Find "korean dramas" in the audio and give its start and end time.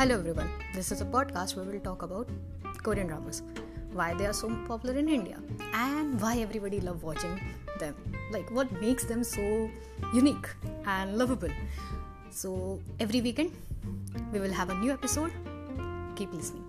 2.82-3.42